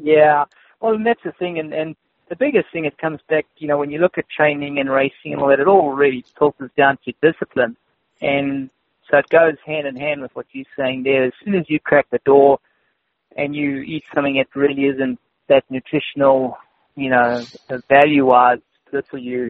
[0.00, 0.44] Yeah,
[0.80, 1.96] well, and that's the thing, and and
[2.28, 5.32] the biggest thing it comes back, you know, when you look at training and racing
[5.32, 7.76] and all that, it all really filters down to discipline,
[8.20, 8.70] and
[9.10, 11.24] so it goes hand in hand with what you're saying there.
[11.24, 12.58] As soon as you crack the door
[13.36, 15.18] and you eat something that really isn't
[15.48, 16.58] that nutritional,
[16.94, 17.44] you know,
[17.88, 18.58] value-wise
[18.90, 19.48] good for you,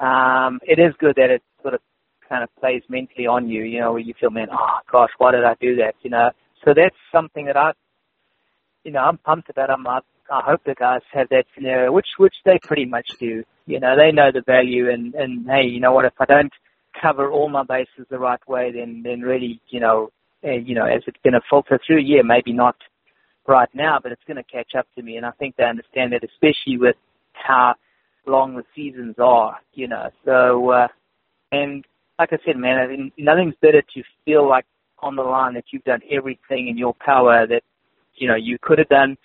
[0.00, 1.80] um, it is good that it sort of
[2.28, 5.32] kind of plays mentally on you, you know, where you feel, man, oh gosh, why
[5.32, 6.30] did I do that, you know?
[6.64, 7.72] So that's something that I
[8.84, 9.86] you know, I'm pumped about them.
[9.86, 13.44] I, I hope the guys have that scenario, which which they pretty much do.
[13.66, 16.06] You know, they know the value, and and hey, you know what?
[16.06, 16.52] If I don't
[17.00, 20.10] cover all my bases the right way, then then really, you know,
[20.44, 22.76] uh, you know, as it's going to filter through, yeah, maybe not
[23.46, 26.12] right now, but it's going to catch up to me, and I think they understand
[26.12, 26.96] that, especially with
[27.32, 27.74] how
[28.26, 29.56] long the seasons are.
[29.74, 30.88] You know, so uh,
[31.52, 31.84] and
[32.18, 34.66] like I said, man, I mean, nothing's better to feel like
[35.00, 37.62] on the line that you've done everything in your power that
[38.16, 39.16] you know you could have done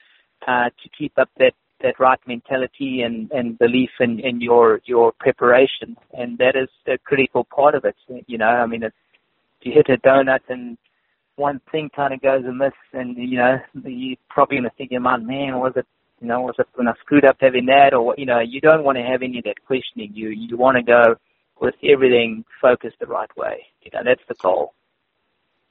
[0.48, 1.54] uh, to keep up that
[1.84, 6.98] that right mentality and and belief in in your your preparation, and that is a
[6.98, 7.96] critical part of it.
[8.28, 8.94] You know, I mean, if
[9.62, 10.78] you hit a donut and
[11.36, 14.96] one thing kind of goes amiss, and you know, you're probably going to think in
[14.96, 15.86] your mind, man, was it,
[16.22, 18.84] you know, was it when I screwed up having that, or you know, you don't
[18.84, 20.12] want to have any of that questioning.
[20.14, 21.16] You you want to go
[21.60, 23.66] with everything focused the right way.
[23.82, 24.74] You know, that's the goal.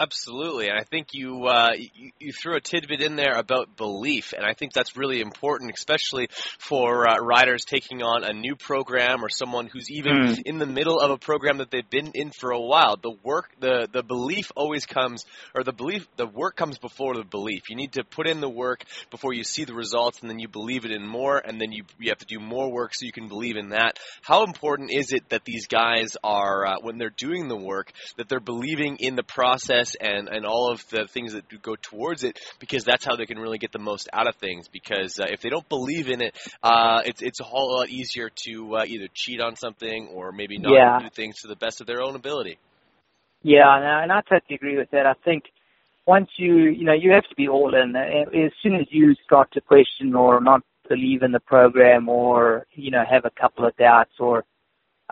[0.02, 4.32] Absolutely, and I think you, uh, you you threw a tidbit in there about belief,
[4.36, 6.26] and I think that's really important, especially
[6.58, 10.42] for uh, riders taking on a new program or someone who's even Mm.
[10.44, 12.96] in the middle of a program that they've been in for a while.
[12.96, 17.22] The work, the the belief always comes, or the belief, the work comes before the
[17.24, 17.70] belief.
[17.70, 20.48] You need to put in the work before you see the results, and then you
[20.48, 23.12] believe it in more, and then you you have to do more work so you
[23.12, 24.00] can believe in that.
[24.22, 28.28] How important is it that these guys are, uh, when they're doing the work, that
[28.28, 32.24] they're believing in the process and, and all of the things that do go towards
[32.24, 34.68] it because that's how they can really get the most out of things.
[34.68, 38.30] Because uh, if they don't believe in it, uh, it's it's a whole lot easier
[38.44, 40.98] to uh, either cheat on something or maybe not Yeah.
[41.00, 42.58] do things to the best of their own ability.
[43.42, 45.04] Yeah, and I, and I totally agree with that.
[45.06, 45.44] I think
[46.06, 47.94] once you, you know, you have to be all in.
[47.96, 52.90] As soon as you start to question or not believe in the program or, you
[52.90, 54.44] know, have a couple of doubts or,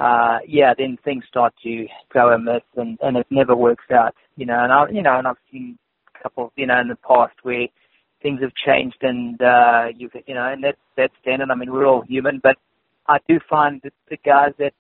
[0.00, 4.46] uh, yeah, then things start to go amiss and, and it never works out, you
[4.46, 5.78] know, and I, you know, and I've seen
[6.14, 7.66] a couple, you know, in the past where
[8.22, 11.50] things have changed and, uh, you, you know, and that's, that's standard.
[11.50, 12.56] I mean, we're all human, but
[13.08, 14.72] I do find that the guys that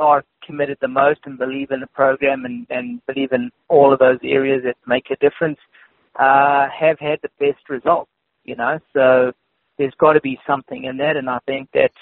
[0.00, 3.98] are committed the most and believe in the program and, and believe in all of
[3.98, 5.58] those areas that make a difference
[6.18, 8.10] uh, have had the best results.
[8.44, 9.32] You know, so
[9.78, 11.92] there's got to be something in that, and I think that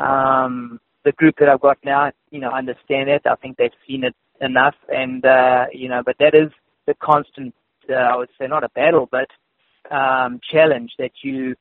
[0.00, 3.22] um, the group that I've got now, you know, understand it.
[3.24, 6.50] I think they've seen it enough, and uh, you know, but that is
[6.86, 7.54] the constant.
[7.88, 9.28] Uh, I would say not a battle, but
[9.94, 11.54] um, challenge that you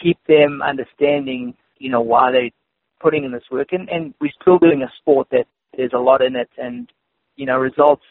[0.00, 1.54] keep them understanding.
[1.78, 2.50] You know why they're
[3.00, 6.22] putting in this work, and, and we're still doing a sport that there's a lot
[6.22, 6.88] in it, and
[7.34, 8.04] you know results.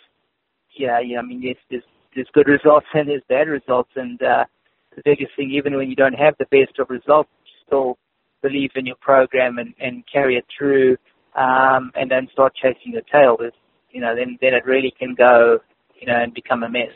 [0.78, 1.20] Yeah, yeah.
[1.20, 4.44] I mean, yes, there's there's good results and there's bad results, and uh,
[4.94, 7.98] the biggest thing, even when you don't have the best of results, you still
[8.42, 10.98] believe in your program and, and carry it through,
[11.36, 13.38] um, and then start chasing your tail.
[13.46, 13.54] Is
[13.92, 15.60] you know, then then it really can go,
[16.00, 16.96] you know, and become a mess.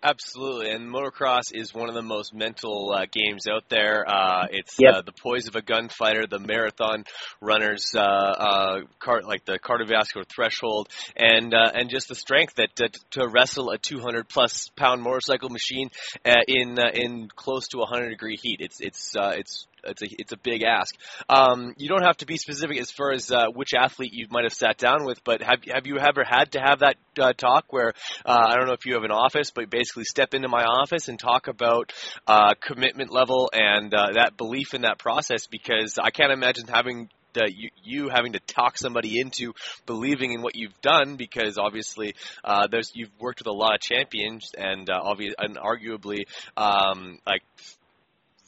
[0.00, 4.08] Absolutely, and motocross is one of the most mental uh, games out there.
[4.08, 4.94] Uh, it's Yep.
[4.94, 7.02] uh, the poise of a gunfighter, the marathon
[7.40, 12.76] runners, uh, uh, car- like the cardiovascular threshold, and uh, and just the strength that
[12.76, 15.90] to, to wrestle a 200 plus pound motorcycle machine
[16.24, 18.60] uh, in uh, in close to 100 degree heat.
[18.60, 20.94] It's it's uh, it's it's a it's a big ask.
[21.28, 24.44] Um, you don't have to be specific as far as uh, which athlete you might
[24.44, 27.66] have sat down with, but have have you ever had to have that uh, talk
[27.70, 27.92] where
[28.24, 31.08] uh, I don't know if you have an office, but basically step into my office
[31.08, 31.92] and talk about
[32.26, 35.46] uh, commitment level and uh, that belief in that process?
[35.46, 39.52] Because I can't imagine having uh, you, you having to talk somebody into
[39.86, 42.14] believing in what you've done because obviously
[42.44, 46.20] uh, there's you've worked with a lot of champions and uh, obvious and arguably
[46.56, 47.42] um, like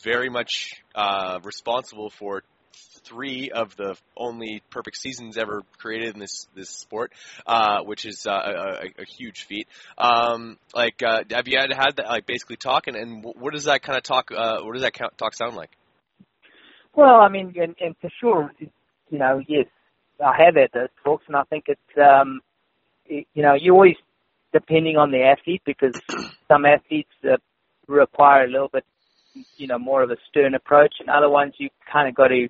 [0.02, 2.42] very much uh, responsible for
[3.04, 7.12] three of the only perfect seasons ever created in this this sport,
[7.46, 9.66] uh, which is uh, a, a, huge feat.
[9.98, 13.64] Um, like, uh, have you had had that like basically talking, and wh- what does
[13.64, 14.30] that kind of talk?
[14.30, 15.70] Uh, what does that talk sound like?
[16.94, 19.66] Well, I mean, and, and for sure, you know, yes,
[20.24, 22.40] I have had those talks, and I think it's, um,
[23.06, 23.96] it, you know, you always
[24.52, 25.94] depending on the athlete because
[26.48, 27.36] some athletes uh,
[27.86, 28.84] require a little bit,
[29.56, 32.48] you know, more of a stern approach, and other ones you kind of got to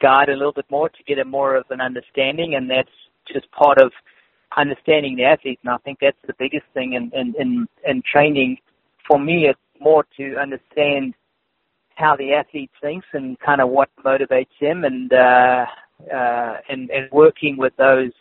[0.00, 2.88] guide a little bit more to get a more of an understanding, and that's
[3.32, 3.92] just part of
[4.56, 5.58] understanding the athlete.
[5.62, 8.58] And I think that's the biggest thing in in in, in training.
[9.06, 11.14] For me, it's more to understand
[11.94, 15.66] how the athlete thinks and kind of what motivates him and uh,
[16.12, 18.12] uh, and, and working with those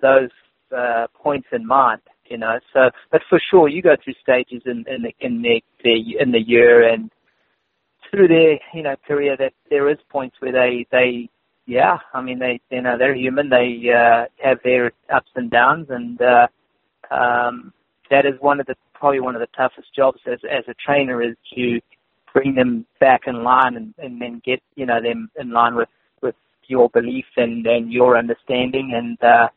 [0.00, 0.30] those
[0.76, 2.00] uh, points in mind.
[2.28, 5.60] You know, so but for sure you go through stages in in the in the,
[5.84, 7.10] the in the year and
[8.10, 11.28] through their you know career that there is points where they they
[11.66, 13.48] yeah I mean they you know they're human.
[13.48, 16.46] They uh, have their ups and downs and uh,
[17.10, 17.72] um,
[18.10, 21.22] that is one of the probably one of the toughest jobs as as a trainer
[21.22, 21.80] is to
[22.32, 25.88] bring them back in line and, and then get you know them in line with
[26.22, 26.34] with
[26.66, 29.48] your belief and and your understanding and uh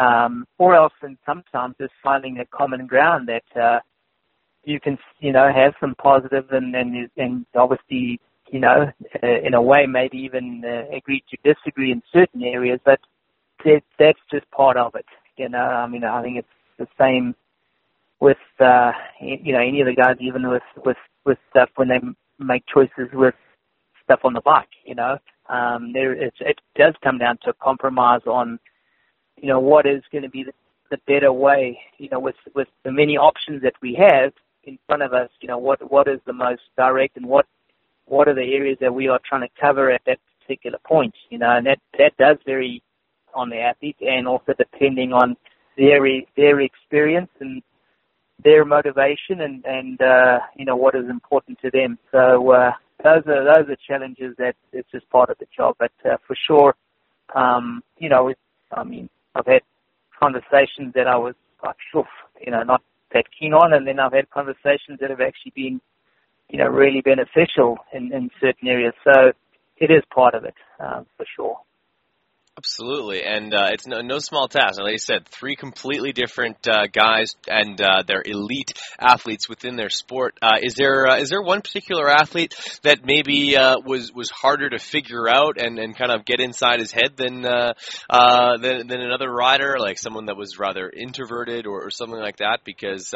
[0.00, 3.80] um or else and sometimes just finding a common ground that uh
[4.64, 8.20] you can you know have some positive and and and obviously
[8.50, 8.90] you know
[9.22, 13.00] uh, in a way maybe even uh, agree to disagree in certain areas but
[13.64, 17.34] that that's just part of it you know i mean i think it's the same
[18.20, 22.00] with uh you know any of the guys even with with with stuff when they
[22.38, 23.34] make choices with
[24.04, 25.16] stuff on the bike you know
[25.48, 28.58] um there it's, it does come down to a compromise on
[29.36, 30.52] you know what is going to be the,
[30.90, 31.78] the better way?
[31.98, 34.32] You know, with with the many options that we have
[34.64, 37.46] in front of us, you know, what what is the most direct and what
[38.06, 41.14] what are the areas that we are trying to cover at that particular point?
[41.30, 42.82] You know, and that that does vary
[43.34, 45.36] on the athlete and also depending on
[45.76, 46.00] their
[46.36, 47.62] their experience and
[48.44, 51.98] their motivation and and uh, you know what is important to them.
[52.10, 55.76] So uh, those are those are challenges that it's just part of the job.
[55.78, 56.74] But uh, for sure,
[57.34, 58.32] um, you know,
[58.72, 59.62] I mean, I've had
[60.18, 61.34] conversations that I was
[61.64, 62.06] like, sure,
[62.44, 62.82] you know, not
[63.14, 65.80] that keen on, and then I've had conversations that have actually been,
[66.48, 68.94] you know, really beneficial in, in certain areas.
[69.04, 69.32] So
[69.76, 71.56] it is part of it uh, for sure.
[72.58, 74.78] Absolutely, and uh, it's no, no small task.
[74.78, 79.88] Like I said, three completely different uh, guys, and uh, they're elite athletes within their
[79.88, 80.36] sport.
[80.42, 84.68] Uh, is there uh, is there one particular athlete that maybe uh, was was harder
[84.68, 89.32] to figure out and, and kind of get inside his head than than, than another
[89.32, 92.58] rider, like someone that was rather introverted or, or something like that?
[92.66, 93.14] Because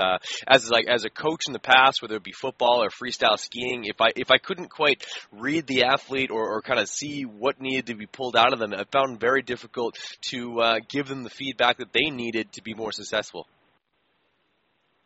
[0.49, 3.84] as like as a coach in the past, whether it be football or freestyle skiing,
[3.84, 7.61] if I if I couldn't quite read the athlete or, or kind of see what
[7.61, 11.24] needed to be pulled out of them, I found very difficult to uh, give them
[11.24, 13.43] the feedback that they needed to be more successful.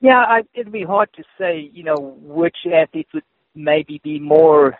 [0.00, 4.74] Yeah, I, it'd be hard to say, you know, which athletes would maybe be more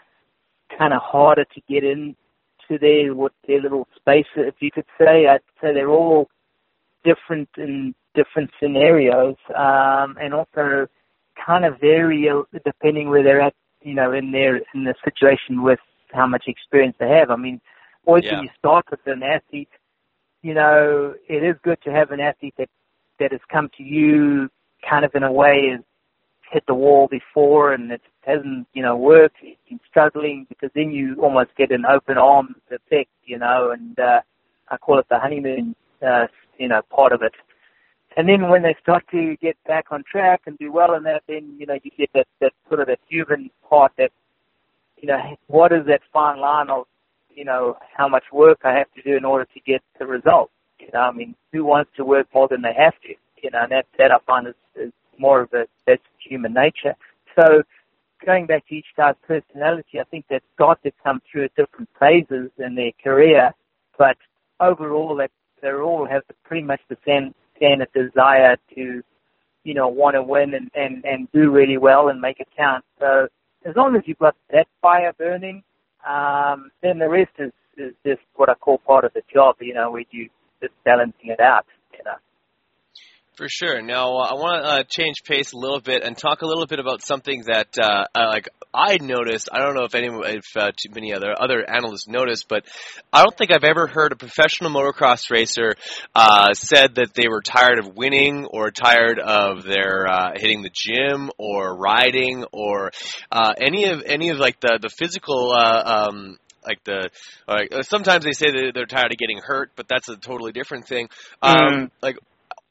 [0.79, 5.27] kind of harder to get into their what their little space, if you could say.
[5.27, 6.29] I'd say they're all
[7.03, 10.87] different in different scenarios, um, and also
[11.47, 12.29] kind of vary
[12.65, 15.81] depending where they're at, you know, in their in the situation with
[16.13, 17.31] how much experience they have.
[17.31, 17.61] I mean,
[18.07, 18.37] always Yeah.
[18.37, 19.69] when you start with an athlete,
[20.43, 22.71] you know, it is good to have an athlete that
[23.19, 24.49] that has come to you
[24.89, 25.81] kind of in a way has
[26.51, 30.91] hit the wall before and it hasn't, you know, worked, he's been struggling because then
[30.91, 34.21] you almost get an open arms effect, you know, and uh
[34.71, 36.27] I call it the honeymoon uh,
[36.59, 37.33] you know, part of it.
[38.17, 41.23] And then when they start to get back on track and do well in that,
[41.29, 44.11] then, you know, you get that, that sort of that human part that,
[45.01, 46.87] you know, what is that fine line of,
[47.35, 50.51] you know, how much work I have to do in order to get the result?
[50.79, 53.15] You know, I mean, who wants to work more than they have to?
[53.43, 56.95] You know, and that, that I find is, is more of a, that's human nature.
[57.37, 57.63] So
[58.25, 61.89] going back to each guy's personality, I think that's got to come through at different
[61.99, 63.53] phases in their career,
[63.99, 64.17] but
[64.61, 65.31] overall that
[65.63, 69.03] they all have pretty much the same standard desire to,
[69.65, 72.85] you know, want to win and, and, and do really well and make it count.
[72.99, 73.29] So
[73.65, 75.63] as long as you've got that fire burning,
[76.09, 79.75] um, then the rest is, is just what I call part of the job, you
[79.75, 80.29] know, where you
[80.63, 82.17] just balancing it out, you know.
[83.37, 83.81] For sure.
[83.81, 86.67] Now, uh, I want to uh, change pace a little bit and talk a little
[86.67, 89.49] bit about something that, uh, like, I noticed.
[89.51, 92.65] I don't know if any, if uh, too many other other analysts noticed, but
[93.13, 95.75] I don't think I've ever heard a professional motocross racer
[96.15, 100.71] uh, said that they were tired of winning or tired of their uh, hitting the
[100.73, 102.93] gym or riding or
[103.33, 105.53] uh, any of any of like the the physical.
[105.53, 107.09] Uh, um, like the
[107.49, 110.87] like sometimes they say that they're tired of getting hurt, but that's a totally different
[110.87, 111.09] thing.
[111.43, 111.91] Um, Mm.
[112.03, 112.19] Like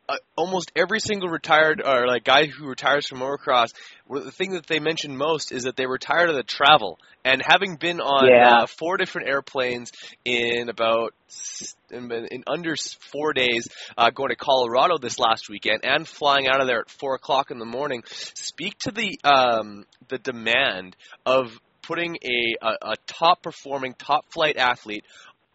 [0.10, 3.68] uh, almost every single retired or like guy who retires from motocross,
[4.10, 6.97] the thing that they mention most is that they were tired of the travel.
[7.24, 8.62] And having been on Yeah.
[8.62, 9.91] uh, four different airplanes
[10.26, 11.14] in about
[11.91, 12.76] in, in under
[13.12, 16.89] four days, uh, going to Colorado this last weekend, and flying out of there at
[16.89, 20.95] four o'clock in the morning, speak to the um, the demand
[21.26, 21.51] of
[21.84, 25.05] putting a, a, a top performing, top flight athlete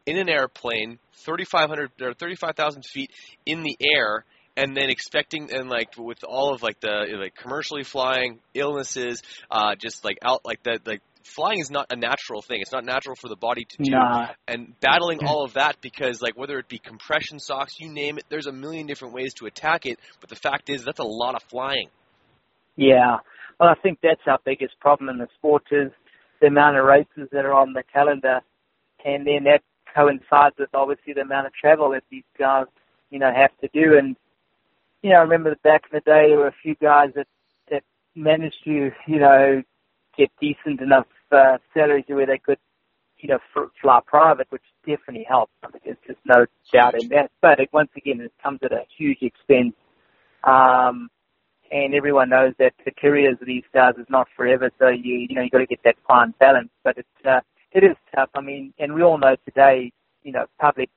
[0.06, 3.10] in an airplane, 3,500 or 35,000 feet
[3.46, 4.24] in the air,
[4.56, 9.74] and then expecting and like with all of like the like commercially flying illnesses, uh,
[9.74, 12.60] just like out like that like flying is not a natural thing.
[12.60, 13.90] It's not natural for the body to do.
[13.90, 14.28] Nah.
[14.46, 18.24] And battling all of that because like whether it be compression socks, you name it,
[18.28, 19.98] there's a million different ways to attack it.
[20.20, 21.88] But the fact is that's a lot of flying.
[22.76, 23.18] Yeah.
[23.58, 25.90] Well, I think that's our biggest problem in the sport is
[26.40, 28.40] the amount of races that are on the calendar,
[29.04, 29.62] and then that
[29.94, 32.66] coincides with obviously the amount of travel that these guys,
[33.10, 33.96] you know, have to do.
[33.96, 34.16] And
[35.04, 37.26] you know, I remember back in the day there were a few guys that
[37.70, 37.82] that
[38.16, 39.62] managed to, you know,
[40.16, 42.56] get decent enough uh, salaries where they could,
[43.18, 43.38] you know,
[43.82, 45.52] fly private, which definitely helps.
[45.62, 47.30] I mean, there's just no doubt in that.
[47.42, 49.74] But it, once again, it comes at a huge expense.
[50.42, 51.10] Um,
[51.70, 55.34] and everyone knows that the careers of these guys is not forever, so you you
[55.34, 56.70] know you got to get that fine balance.
[56.82, 57.40] But it's uh,
[57.72, 58.30] it is tough.
[58.34, 59.92] I mean, and we all know today,
[60.22, 60.88] you know, public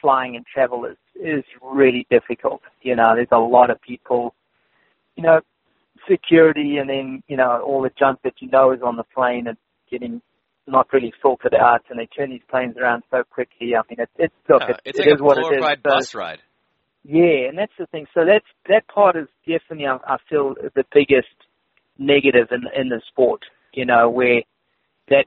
[0.00, 2.62] flying and travel is is really difficult.
[2.82, 4.34] You know, there's a lot of people,
[5.16, 5.40] you know,
[6.10, 9.46] security, and then you know all the junk that you know is on the plane
[9.46, 9.56] and
[9.90, 10.22] getting
[10.66, 13.74] not really sorted out, and they turn these planes around so quickly.
[13.74, 15.46] I mean, it, it's look, Uh, it, it's it like is a what it is.
[15.48, 16.38] glorified So- bus ride.
[17.02, 18.06] Yeah, and that's the thing.
[18.12, 21.28] So that's that part is definitely I, I feel the biggest
[21.98, 23.40] negative in in the sport.
[23.72, 24.42] You know, where
[25.08, 25.24] that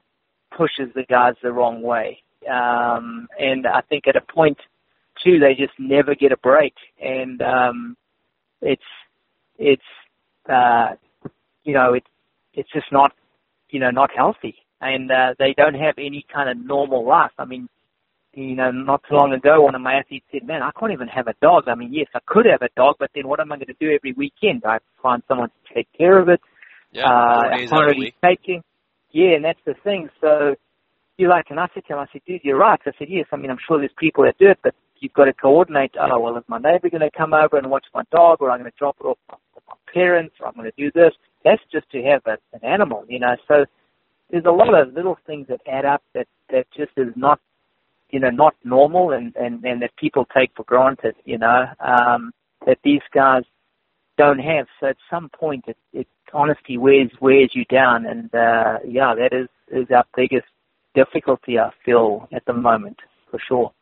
[0.56, 2.22] pushes the guys the wrong way.
[2.46, 4.58] Um, and I think at a point
[5.22, 7.96] too, they just never get a break, and um,
[8.60, 8.82] it's
[9.58, 9.82] it's
[10.48, 10.94] uh,
[11.64, 12.06] you know it's
[12.54, 13.12] it's just not
[13.70, 17.32] you know not healthy, and uh, they don't have any kind of normal life.
[17.38, 17.68] I mean,
[18.34, 21.08] you know, not too long ago, one of my athletes said, "Man, I can't even
[21.08, 23.52] have a dog." I mean, yes, I could have a dog, but then what am
[23.52, 24.62] I going to do every weekend?
[24.64, 26.40] I find someone to take care of it.
[26.92, 28.14] Yeah, uh, I can't out of the really week.
[28.22, 28.62] taking.
[29.12, 30.10] Yeah, and that's the thing.
[30.20, 30.56] So
[31.16, 32.80] you're like, and I said to him, I said, dude, you're right.
[32.84, 33.26] I said, yes.
[33.32, 35.94] I mean, I'm sure there's people that do it, but you've got to coordinate.
[36.00, 38.60] Oh, well, is my neighbor going to come over and watch my dog, or I'm
[38.60, 39.18] going to drop it off
[39.54, 41.12] with my parents, or I'm going to do this.
[41.44, 43.36] That's just to have a, an animal, you know.
[43.46, 43.64] So
[44.30, 47.38] there's a lot of little things that add up that that just is not,
[48.10, 52.32] you know, not normal, and and and that people take for granted, you know, um,
[52.66, 53.42] that these guys
[54.16, 54.66] don't have.
[54.80, 59.32] So at some point, it, it honesty wears wears you down, and uh, yeah, that
[59.32, 60.46] is is our biggest
[60.94, 62.98] difficulty I feel at the moment
[63.30, 63.72] for sure.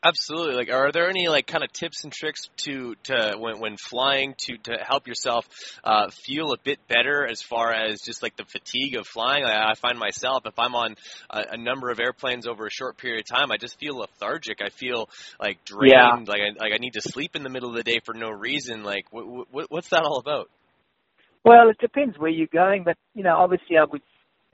[0.00, 0.54] Absolutely.
[0.54, 4.34] Like, are there any like kind of tips and tricks to to when when flying
[4.38, 5.48] to to help yourself
[5.82, 9.42] uh, feel a bit better as far as just like the fatigue of flying?
[9.42, 10.94] Like, I find myself if I'm on
[11.30, 14.62] a, a number of airplanes over a short period of time, I just feel lethargic.
[14.62, 15.08] I feel
[15.40, 15.90] like drained.
[15.92, 16.32] Yeah.
[16.32, 18.30] Like I like I need to sleep in the middle of the day for no
[18.30, 18.84] reason.
[18.84, 20.48] Like, what, what what's that all about?
[21.44, 24.02] Well, it depends where you're going, but you know, obviously, I would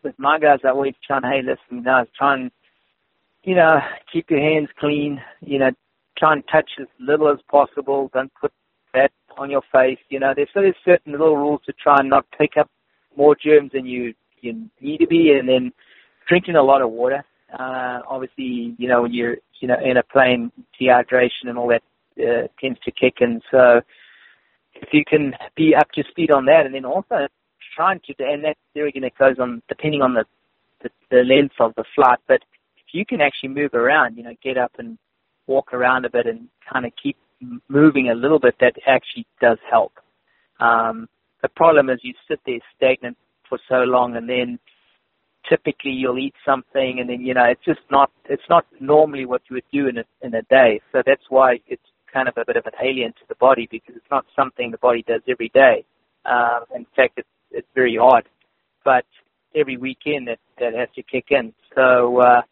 [0.05, 2.51] with my guys, I always try and hey, listen, know, try and
[3.45, 3.79] you know,
[4.13, 5.21] keep your hands clean.
[5.41, 5.71] You know,
[6.19, 8.11] try and touch as little as possible.
[8.13, 8.53] Don't put
[8.95, 9.99] that on your face.
[10.09, 12.71] You know, there's so there's certain little rules to try and not pick up
[13.17, 15.73] more germs than you you need to be, and then
[16.29, 17.25] drinking a lot of water.
[17.53, 20.51] Uh, obviously, you know, when you're you know in a plane,
[20.81, 21.83] dehydration and all that
[22.21, 23.41] uh, tends to kick in.
[23.51, 23.81] So
[24.75, 27.29] if you can be up to speed on that, and then also
[27.75, 30.25] trying to, and that there again it goes on depending on the,
[30.83, 32.41] the the length of the flight, but
[32.77, 34.99] if you can actually move around, you know, get up and
[35.47, 37.16] walk around a bit and kind of keep
[37.68, 39.93] moving a little bit, that actually does help.
[40.61, 41.09] Um,
[41.43, 43.16] the problem is you sit there stagnant
[43.49, 44.59] for so long, and then
[45.49, 49.43] typically you'll eat something, and then you know it's just not it's not normally what
[49.49, 50.81] you would do in a in a day.
[50.93, 53.97] So that's why it's kind of a bit of an alien to the body because
[53.97, 55.85] it's not something the body does every day.
[56.25, 58.25] Um, in fact, it's it's very hard,
[58.85, 59.05] but
[59.55, 61.55] every weekend that that has to kick in.
[61.75, 62.43] So uh,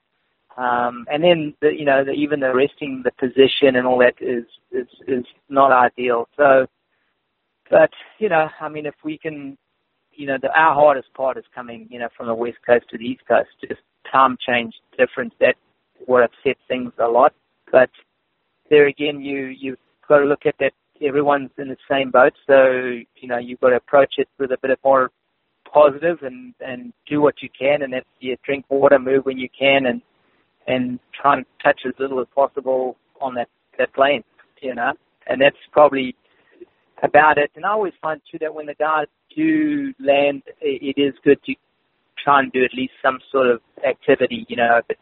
[0.56, 4.14] um, and then the, you know the, even the resting the position and all that
[4.20, 6.28] is is is not ideal.
[6.36, 6.66] So,
[7.70, 9.56] but you know, I mean, if we can,
[10.12, 12.98] you know, the, our hardest part is coming, you know, from the west coast to
[12.98, 13.48] the east coast.
[13.66, 13.80] Just
[14.10, 15.32] time change difference.
[15.40, 15.54] That
[16.04, 17.32] what upsets things a lot.
[17.70, 17.90] But
[18.68, 20.72] there again, you you've got to look at that.
[21.00, 22.72] Everyone's in the same boat, so
[23.16, 25.10] you know you've got to approach it with a bit of more
[25.72, 29.48] positive and and do what you can, and that's yeah, drink water, move when you
[29.58, 30.02] can, and
[30.66, 34.22] and try and touch as little as possible on that that plane,
[34.60, 34.92] you know.
[35.26, 36.16] And that's probably
[37.02, 37.50] about it.
[37.56, 41.54] And I always find too that when the guys do land, it, is good to
[42.22, 44.96] try and do at least some sort of activity, you know, but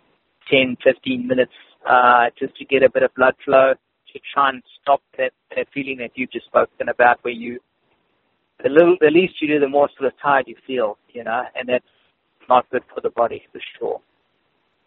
[0.50, 1.52] 10, 15 minutes,
[1.88, 3.74] uh, just to get a bit of blood flow
[4.12, 7.58] to try and stop that, that feeling that you've just spoken about where you,
[8.62, 11.42] the little, the least you do, the more sort of tired you feel, you know,
[11.54, 11.84] and that's
[12.48, 14.00] not good for the body for sure.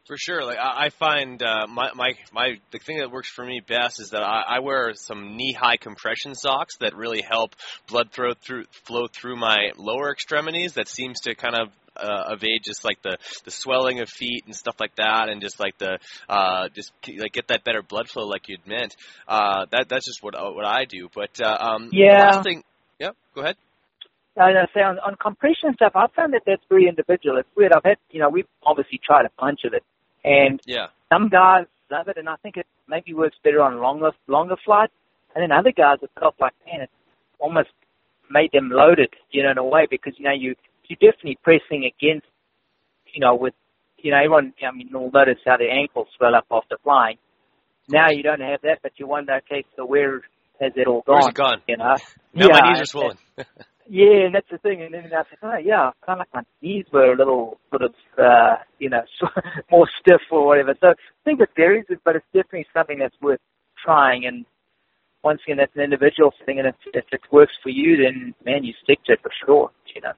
[0.06, 3.46] For sure, like I, I find uh, my my my the thing that works for
[3.46, 7.56] me best is that I, I wear some knee high compression socks that really help
[7.88, 10.74] blood flow through flow through my lower extremities.
[10.74, 14.54] That seems to kind of uh, evade just like the the swelling of feet and
[14.54, 18.28] stuff like that, and just like the uh, just like get that better blood flow,
[18.28, 18.98] like you'd meant.
[19.26, 21.08] Uh, that that's just what what I do.
[21.16, 22.26] But uh, um, Yeah.
[22.26, 22.64] last thing,
[23.00, 23.56] yep, go ahead.
[24.36, 27.38] I say on, on compression stuff, I found that that's very individual.
[27.38, 27.72] It's weird.
[27.72, 29.84] I've had, you know, we've obviously tried a bunch of it,
[30.24, 30.88] and Yeah.
[31.10, 34.94] some guys love it, and I think it maybe works better on longer longer flights,
[35.36, 36.90] and then other guys have felt like, man, it
[37.40, 37.70] almost
[38.30, 40.56] made them loaded, you know, in a way because you know you
[40.86, 42.28] you're definitely pressing against,
[43.14, 43.54] you know, with
[43.98, 44.54] you know everyone.
[44.66, 47.18] I mean, you'll notice how the ankles swell up after flying.
[47.90, 50.22] Now you don't have that, but you wonder, okay, so where
[50.62, 51.16] has it all gone?
[51.16, 51.62] Where's it gone?
[51.68, 51.96] You know,
[52.34, 53.18] Now yeah, my knees are swollen.
[53.90, 54.82] yeah, and that's the thing.
[54.82, 57.84] And then I said, oh yeah, kind of like my knees were a little sort
[57.84, 59.02] of, uh, you know,
[59.72, 60.76] more stiff or whatever.
[60.82, 60.94] So I
[61.26, 63.40] think it varies, but it's definitely something that's worth
[63.84, 64.26] trying.
[64.26, 64.46] And
[65.24, 66.60] once again, that's an individual thing.
[66.60, 69.72] And if, if it works for you, then man, you stick to it for sure.
[69.96, 70.14] You know.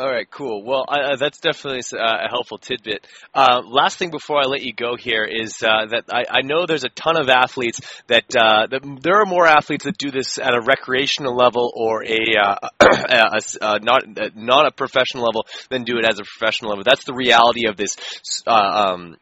[0.00, 0.62] All right, cool.
[0.62, 3.06] Well, uh, that's definitely uh, a helpful tidbit.
[3.34, 6.64] Uh, last thing before I let you go here is uh, that I, I, know
[6.64, 10.38] there's a ton of athletes that, uh, that, there are more athletes that do this
[10.38, 12.16] at a recreational level or a,
[12.80, 16.84] a, a not not a professional level than do it as a professional level.
[16.84, 17.94] That's the reality of this
[18.46, 19.18] um,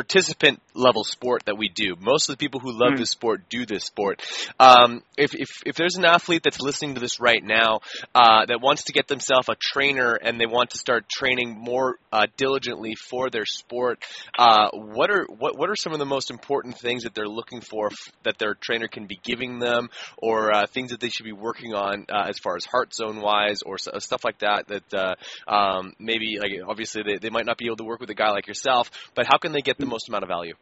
[0.00, 1.94] participant level sport that we do.
[2.00, 2.98] Most of the people who love mm.
[2.98, 4.22] this sport do this sport.
[4.58, 7.80] Um, if, if, if there's an athlete that's listening to this right now
[8.14, 11.98] uh, that wants to get themselves a trainer and they want to start training more
[12.10, 14.02] uh, diligently for their sport,
[14.38, 17.60] uh, what are what what are some of the most important things that they're looking
[17.60, 21.24] for f- that their trainer can be giving them, or uh, things that they should
[21.24, 24.66] be working on uh, as far as heart zone wise, or s- stuff like that?
[24.68, 25.14] That uh,
[25.46, 28.30] um, maybe like obviously they, they might not be able to work with a guy
[28.30, 30.54] like yourself, but how can they get the most amount of value?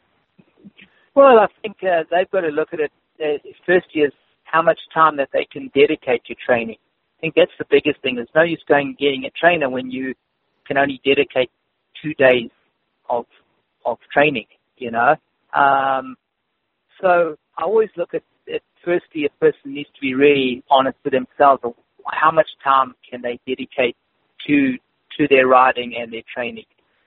[1.15, 4.13] Well, I think uh, they've got to look at it uh, first is
[4.45, 6.77] how much time that they can dedicate to training.
[7.19, 8.17] I think that's the biggest thing.
[8.17, 10.15] There's no use going getting a trainer when you
[10.67, 11.51] can only dedicate
[12.03, 12.51] two days
[13.09, 13.27] of
[13.85, 14.47] of training.
[14.77, 15.17] You know,
[15.53, 16.17] um,
[17.01, 18.63] so I always look at it.
[18.85, 21.63] Firstly, a person needs to be really honest with themselves.
[22.07, 23.97] How much time can they dedicate
[24.47, 24.77] to
[25.19, 26.65] to their riding and their training?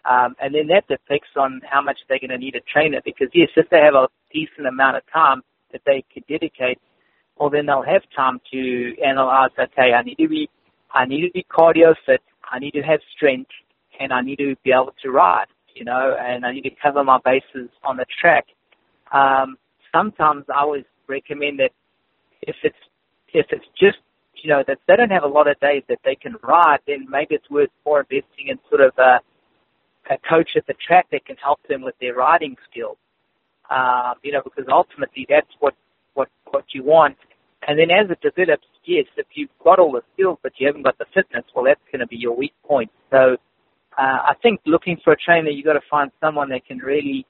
[0.10, 3.28] Um, and then that depends on how much they're going to need a trainer because
[3.34, 5.42] yes, if they have a decent amount of time
[5.72, 6.80] that they could dedicate,
[7.38, 10.50] well then they'll have time to analyze, okay, I need to be,
[10.94, 12.22] I need to be cardio fit,
[12.52, 13.52] I need to have strength,
[14.00, 15.46] and I need to be able to ride,
[15.76, 18.46] you know, and I need to cover my bases on the track.
[19.14, 19.58] Um,
[19.94, 21.72] sometimes I always recommend that
[22.42, 22.76] if it's,
[23.34, 23.98] if it's just
[24.44, 27.06] you know, that they don't have a lot of days that they can ride, then
[27.10, 29.20] maybe it's worth more investing in sort of a,
[30.10, 32.98] a coach at the track that can help them with their riding skills.
[33.70, 35.76] Um, you know, because ultimately that's what,
[36.14, 37.18] what, what you want.
[37.68, 40.84] And then as it develops, yes, if you've got all the skills but you haven't
[40.84, 42.92] got the fitness, well, that's going to be your weak point.
[43.12, 43.38] So,
[43.98, 47.26] uh, I think looking for a trainer, you've got to find someone that can really,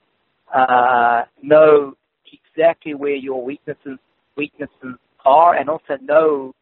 [0.54, 1.94] uh, know
[2.32, 3.98] exactly where your weaknesses,
[4.36, 6.54] weaknesses are and also know,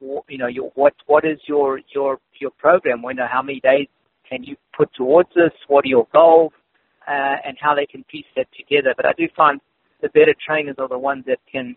[0.00, 3.02] you know, your, what, what is your, your, your program?
[3.02, 3.88] We know how many days
[4.32, 5.52] can you put towards this?
[5.68, 6.52] What are your goals?
[7.06, 8.94] Uh, and how they can piece that together.
[8.96, 9.60] But I do find
[10.00, 11.76] the better trainers are the ones that can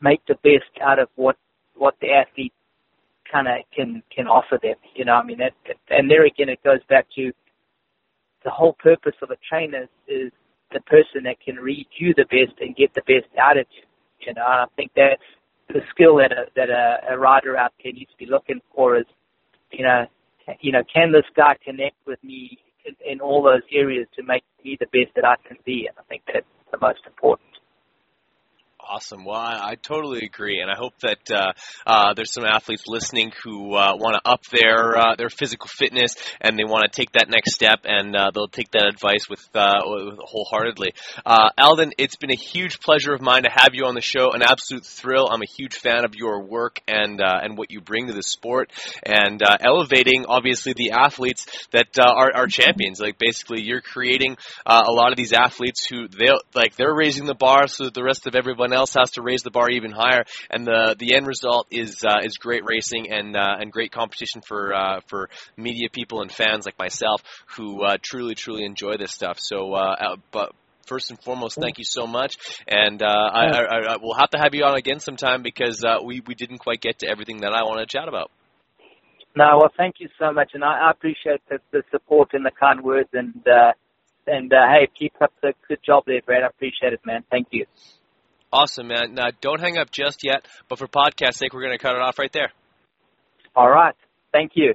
[0.00, 1.36] make the best out of what
[1.76, 2.52] what the athlete
[3.30, 4.74] kind of can can offer them.
[4.96, 5.52] You know, I mean, that,
[5.90, 7.32] and there again, it goes back to
[8.42, 10.32] the whole purpose of a trainer is
[10.72, 13.82] the person that can read you the best and get the best out of you.
[14.26, 15.22] You know, and I think that's
[15.68, 18.98] the skill that a that a, a rider out there needs to be looking for
[18.98, 19.06] is,
[19.70, 20.06] you know,
[20.60, 24.44] you know, can this guy connect with me in, in all those areas to make
[24.64, 25.86] me the best that I can be?
[25.88, 27.48] And I think that's the most important.
[28.86, 29.24] Awesome.
[29.24, 31.52] Well, I, I, totally agree, and I hope that uh,
[31.86, 36.16] uh, there's some athletes listening who uh, want to up their uh, their physical fitness
[36.40, 39.40] and they want to take that next step, and uh, they'll take that advice with,
[39.54, 40.92] uh, with wholeheartedly.
[41.24, 44.32] Aldon, it's been a huge pleasure of mine to have you on the show.
[44.32, 45.28] An absolute thrill.
[45.30, 48.70] I'm a huge fan of your work and and what you bring to the sport,
[49.02, 53.00] and elevating obviously the athletes that are, are champions.
[53.00, 57.34] Like basically, you're creating a lot of these athletes who they like they're raising the
[57.34, 60.24] bar so that the rest of everyone else has to raise the bar even higher,
[60.50, 64.42] and the the end result is uh, is great racing and uh, and great competition
[64.46, 67.22] for uh, for media people and fans like myself
[67.56, 69.38] who uh, truly truly enjoy this stuff.
[69.40, 70.52] So, uh, uh, but
[70.86, 72.36] first and foremost, thank you so much,
[72.68, 75.98] and uh, I, I, I will have to have you on again sometime because uh,
[76.04, 78.30] we we didn't quite get to everything that I want to chat about.
[79.36, 82.52] No, well, thank you so much, and I, I appreciate the, the support and the
[82.52, 83.72] kind words, and uh,
[84.26, 86.42] and uh, hey, keep up the good job there, Brad.
[86.42, 87.24] I appreciate it, man.
[87.30, 87.66] Thank you.
[88.54, 89.14] Awesome, man.
[89.14, 92.00] Now, don't hang up just yet, but for podcast sake, we're going to cut it
[92.00, 92.52] off right there.
[93.56, 93.96] All right.
[94.32, 94.74] Thank you.